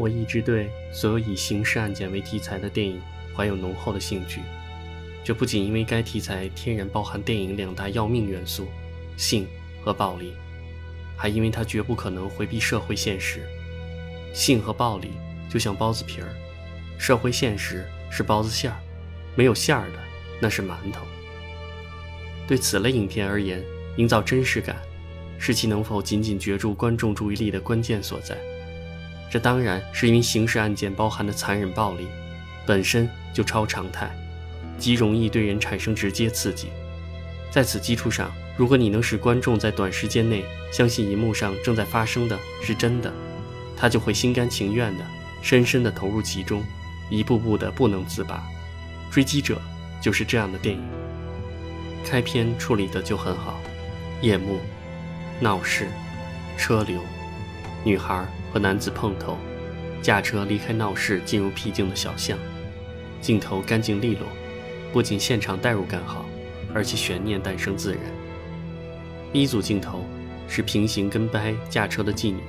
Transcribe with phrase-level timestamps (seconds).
[0.00, 2.98] 我一直对所有以刑事案件为题材的电影
[3.36, 4.40] 怀有浓厚的兴趣。
[5.22, 8.66] 这不仅因为该题材天然包含电影两大要命元素——
[9.18, 9.46] 性
[9.84, 10.32] 和暴力，
[11.16, 13.42] 还因为它绝不可能回避社会现实。
[14.32, 15.10] 性和暴力
[15.50, 16.28] 就像包子皮儿，
[16.98, 18.78] 社会现实是包子馅儿，
[19.34, 19.98] 没有馅儿的
[20.40, 21.04] 那是馒头。
[22.48, 23.62] 对此类影片而言，
[23.96, 24.76] 营造真实感
[25.38, 28.38] 是其能否紧紧攫住观众注意力的关键所在。
[29.30, 32.08] 这当然是因为刑事案件包含的残忍暴力
[32.66, 34.10] 本身就超常态。
[34.76, 36.68] 极容易对人产生直接刺激，
[37.50, 43.12] 在此基础上，如果你能使观众在短时间内相信银幕上正在发生的是真的，
[43.76, 45.04] 他就会心甘情愿的、
[45.42, 46.64] 深深的投入其中，
[47.10, 48.42] 一步步的不能自拔。
[49.14, 49.60] 《追击者》
[50.02, 50.82] 就是这样的电影。
[52.06, 53.60] 开篇处理的就很好，
[54.22, 54.60] 夜幕、
[55.40, 55.88] 闹市、
[56.56, 57.02] 车流、
[57.84, 59.36] 女孩和男子碰头，
[60.02, 62.38] 驾车离开闹市，进入僻静的小巷，
[63.20, 64.26] 镜头干净利落。
[64.92, 66.24] 不仅现场代入感好，
[66.74, 68.02] 而且悬念诞生自然。
[69.32, 70.04] 一组镜头
[70.48, 72.40] 是平行跟拍驾车的妓女，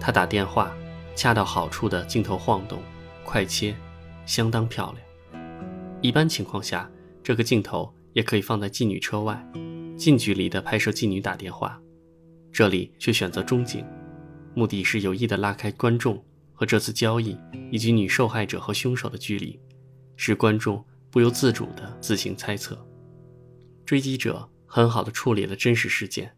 [0.00, 0.76] 她打电话，
[1.14, 2.82] 恰到好处的镜头晃动，
[3.24, 3.74] 快切，
[4.26, 5.42] 相当漂亮。
[6.00, 6.90] 一般情况下，
[7.22, 9.40] 这个镜头也可以放在妓女车外，
[9.96, 11.80] 近距离的拍摄妓女打电话，
[12.52, 13.86] 这里却选择中景，
[14.54, 17.36] 目的是有意的拉开观众和这次交易
[17.70, 19.60] 以及女受害者和凶手的距离，
[20.16, 20.84] 使观众。
[21.10, 22.76] 不由自主地自行猜测，
[23.86, 26.34] 追击者很好地处理了真实事件，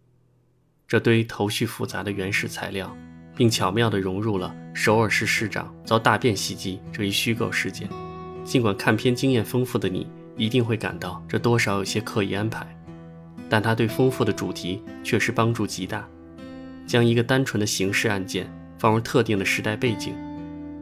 [0.86, 2.94] 这堆头绪复杂的原始材料，
[3.34, 7.88] 并巧妙地融入了首尔市市长遭大便袭击这一虚构事件。
[8.44, 10.06] 尽管看片经验丰富的你
[10.36, 12.66] 一定会感到这多少有些刻意安排，
[13.48, 16.06] 但它对丰富的主题确实帮助极大。
[16.86, 20.14] 将一个单纯的刑事案件放入特定的时代背景，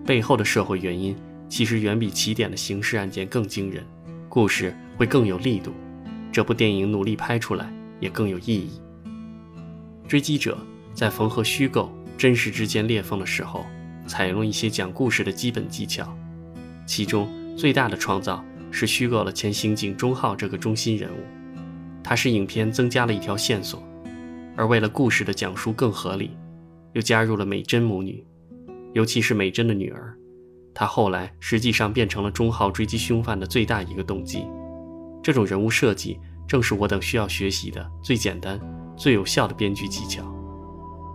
[0.05, 1.17] 背后的社会原因。
[1.47, 3.85] 其实远比起点的刑事案件更惊人，
[4.29, 5.73] 故事会更有力度，
[6.33, 8.71] 这部电影努力拍出来也更有意义。
[10.09, 10.59] 追击者
[10.95, 13.65] 在缝合虚构、真实之间裂缝的时候，
[14.07, 16.17] 采用了一些讲故事的基本技巧，
[16.87, 21.21] 其中最大的创造是虚构了前刑警钟浩这个中心人物，
[22.03, 23.81] 他使影片增加了一条线索，
[24.57, 26.37] 而为了故事的讲述更合理，
[26.93, 28.25] 又加入了美珍母女，
[28.93, 30.17] 尤其是美珍的女儿。
[30.73, 34.47] 她后来实际上变成了钟浩追击凶犯的最大一个动机，
[35.23, 38.61] 这种人物设计正是我等需要学习的最简单、
[38.97, 40.25] 最有效的编剧技巧。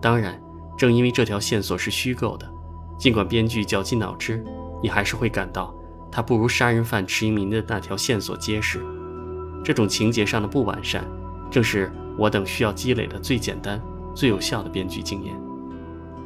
[0.00, 0.40] 当然，
[0.78, 2.50] 正因为这条线索是虚构的，
[2.98, 4.42] 尽管编剧绞尽脑汁，
[4.82, 5.74] 你还是会感到
[6.10, 8.80] 它不如杀人犯池英明的那条线索结实。
[9.62, 11.04] 这种情节上的不完善，
[11.50, 13.80] 正是我等需要积累的最简单、
[14.14, 15.34] 最有效的编剧经验。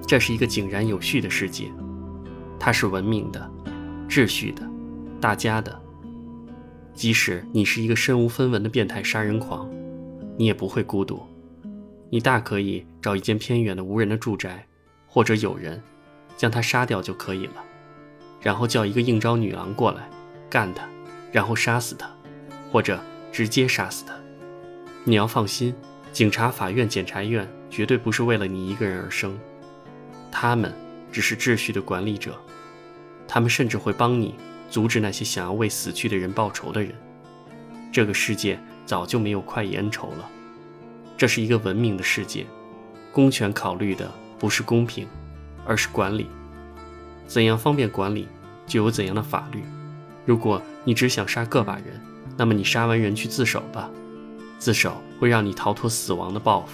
[0.06, 1.70] 这是一个井然有序的世界。
[2.58, 3.50] 它是文明的、
[4.08, 4.62] 秩序的、
[5.20, 5.80] 大家的。
[6.92, 9.68] 即使你是一个身无分文的变态杀人狂，
[10.36, 11.22] 你也不会孤独。
[12.10, 14.66] 你大可以找一间偏远的无人的住宅，
[15.08, 15.82] 或者有人，
[16.36, 17.54] 将他杀掉就可以了。
[18.40, 20.08] 然后叫一个应招女郎过来
[20.48, 20.86] 干他，
[21.32, 22.08] 然后杀死他，
[22.70, 23.00] 或者
[23.32, 24.14] 直接杀死他。
[25.04, 25.74] 你要放心，
[26.12, 29.38] 警察、法院、检察院绝对不是为了你一个人而生，
[30.32, 30.72] 他们。
[31.12, 32.36] 只是秩序的管理者，
[33.28, 34.34] 他们甚至会帮你
[34.68, 36.92] 阻止那些想要为死去的人报仇的人。
[37.92, 40.28] 这个世界早就没有快意恩仇了，
[41.16, 42.44] 这是一个文明的世界。
[43.12, 45.06] 公权考虑的不是公平，
[45.64, 46.26] 而是管理。
[47.28, 48.26] 怎样方便管理，
[48.66, 49.62] 就有怎样的法律。
[50.26, 52.00] 如果你只想杀个把人，
[52.36, 53.88] 那么你杀完人去自首吧，
[54.64, 56.68] 自首会让你逃脱死亡的报复。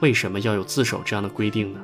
[0.00, 1.80] 为什么要有自首这样的规定呢？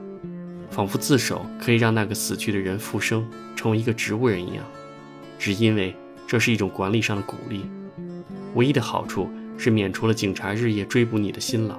[0.70, 4.62] 仿佛自首可以让那个死去的人复生，成为一个植物人一样，
[5.38, 7.64] 只因为这是一种管理上的鼓励。
[8.54, 9.26] 唯一的好处
[9.56, 11.76] 是免除了警察日夜追捕你的辛劳。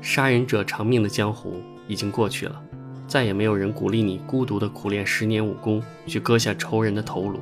[0.00, 2.58] 杀人者偿命的江湖已经过去了，
[3.06, 7.38] 再也没有人鼓励你孤独地苦练十年武功去割下仇人的头颅。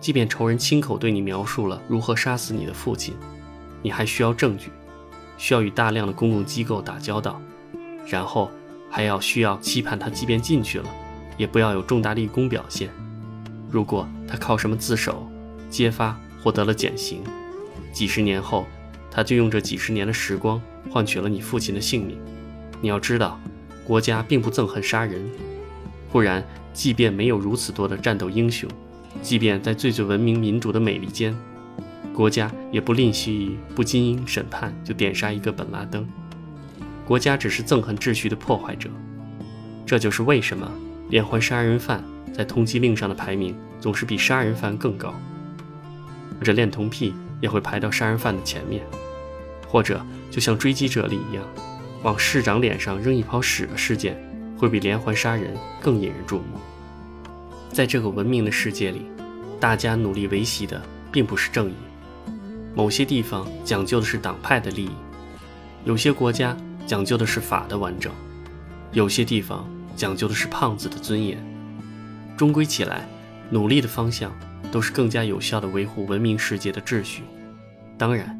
[0.00, 3.14] 即便仇人亲口对你描述了如何杀死你的父亲，
[3.84, 4.70] 你还需要证据，
[5.38, 7.40] 需要与大量的公共机构打交道，
[8.08, 8.50] 然后。
[8.90, 10.84] 还要需要期盼他，即便进去了，
[11.36, 12.88] 也不要有重大立功表现。
[13.68, 15.28] 如果他靠什么自首、
[15.68, 17.18] 揭发获得了减刑，
[17.92, 18.64] 几十年后，
[19.10, 22.16] 他就用这几十年的时光换取了你父亲的性命。
[22.80, 23.40] 你要知道，
[23.84, 25.28] 国家并不憎恨杀人，
[26.12, 28.70] 不然，即便没有如此多的战斗英雄，
[29.22, 31.36] 即便在最最文明民主的美利坚，
[32.14, 36.06] 国家也不吝惜不经审判就点杀一个本拉登。
[37.04, 38.88] 国家只是憎恨秩序的破坏者，
[39.84, 40.70] 这就是为什么
[41.10, 42.02] 连环杀人犯
[42.32, 45.12] 在通缉令上的排名总是比杀人犯更高，
[46.38, 48.82] 或者恋童癖也会排到杀人犯的前面，
[49.66, 50.00] 或者
[50.30, 51.44] 就像追击者里一样，
[52.04, 54.16] 往市长脸上扔一泡屎的事件，
[54.56, 55.52] 会比连环杀人
[55.82, 56.60] 更引人注目。
[57.70, 59.02] 在这个文明的世界里，
[59.58, 60.80] 大家努力维系的
[61.12, 61.74] 并不是正义，
[62.74, 64.90] 某些地方讲究的是党派的利益，
[65.84, 66.56] 有些国家
[66.86, 68.12] 讲究的是法的完整，
[68.92, 69.68] 有些地方。
[69.96, 71.38] 讲究的是胖子的尊严。
[72.36, 73.08] 终归起来，
[73.48, 74.36] 努力的方向
[74.72, 77.22] 都是更加有效的维护文明世界的秩序。
[77.96, 78.36] 当然，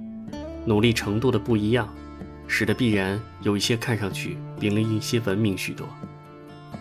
[0.67, 1.89] 努力程度的不一样，
[2.49, 5.87] 使得必然有一些看上去比另一些文明许多。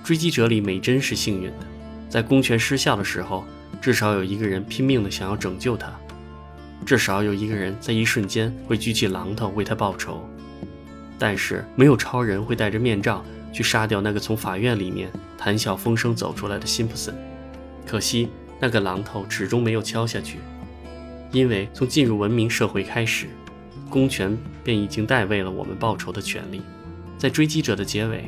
[0.03, 1.67] 追击者里，美珍是幸运的，
[2.09, 3.43] 在公权失效的时候，
[3.79, 5.93] 至少有一个人拼命的想要拯救他，
[6.83, 10.27] 至少有一个人在一瞬间会举起榔头为他报仇。
[11.17, 13.23] 但是，没有超人会戴着面罩。
[13.53, 17.13] 去杀掉那个从法院里面谈笑风生走出来的辛普森，
[17.85, 20.39] 可惜那个榔头始终没有敲下去，
[21.31, 23.27] 因为从进入文明社会开始，
[23.91, 26.63] 公权便已经代位了我们报仇的权利。
[27.15, 28.27] 在追击者的结尾，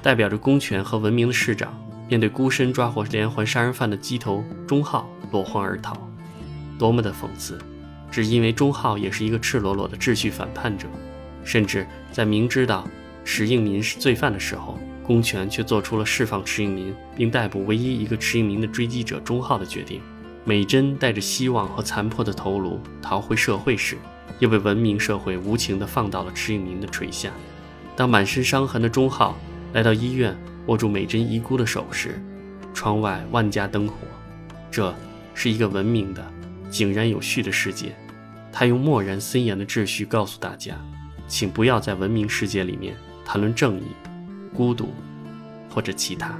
[0.00, 1.78] 代表着公权和文明的市长
[2.08, 5.94] 面对孤身抓获连环杀人犯的鸡头钟浩落荒而逃，
[6.78, 7.58] 多么的讽刺！
[8.10, 10.86] 只因为钟浩也是一个赤裸裸的秩序反叛者，
[11.44, 12.86] 甚至在明知道。
[13.28, 20.00] 池应民是罪犯的时候，公权却做出了释放池应民并逮捕唯一一个池应民的追击者钟浩的决定。
[20.44, 23.96] 美珍带着希望和残破的头颅逃回社会时，
[24.38, 27.32] 又被文明社会无情地放到了池应民的垂下。
[27.96, 29.36] 当满身伤痕的钟浩
[29.72, 30.32] 来到医院，
[30.66, 32.22] 握住美珍遗孤的手时，
[32.72, 33.94] 窗外万家灯火。
[34.70, 34.94] 这
[35.34, 36.24] 是一个文明的、
[36.76, 37.96] 井然有序的世界。
[38.52, 40.76] 他用漠然森严的秩序告诉大家：
[41.26, 42.94] 请不要在文明世界里面。
[43.24, 43.82] 谈论正义、
[44.54, 44.90] 孤独，
[45.68, 46.38] 或者其他。